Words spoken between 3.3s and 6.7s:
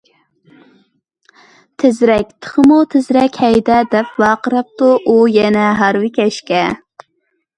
ھەيدە-دەپ ۋارقىراپتۇ ئۇ يەنە ھارۋىكەشكە.